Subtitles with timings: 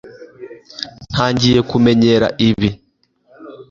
[1.11, 2.69] ntangiye kumenyera ibi